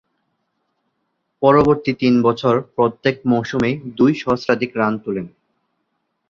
[1.41, 5.25] পরবর্তী তিন বছর প্রত্যেক মৌসুমেই দুই সহস্রাধিক রান তুলেন।